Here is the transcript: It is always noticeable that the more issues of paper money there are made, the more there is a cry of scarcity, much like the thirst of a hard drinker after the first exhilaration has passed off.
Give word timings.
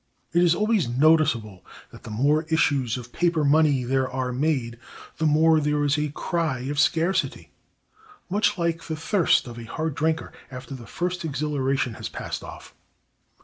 It 0.33 0.41
is 0.41 0.55
always 0.55 0.89
noticeable 0.89 1.63
that 1.91 2.01
the 2.01 2.09
more 2.09 2.47
issues 2.49 2.97
of 2.97 3.11
paper 3.11 3.43
money 3.45 3.83
there 3.83 4.09
are 4.09 4.33
made, 4.33 4.79
the 5.19 5.27
more 5.27 5.59
there 5.59 5.83
is 5.83 5.95
a 5.95 6.09
cry 6.09 6.61
of 6.61 6.79
scarcity, 6.79 7.51
much 8.27 8.57
like 8.57 8.85
the 8.85 8.95
thirst 8.95 9.45
of 9.47 9.59
a 9.59 9.65
hard 9.65 9.93
drinker 9.93 10.33
after 10.49 10.73
the 10.73 10.87
first 10.87 11.23
exhilaration 11.23 11.93
has 11.93 12.09
passed 12.09 12.43
off. 12.43 12.73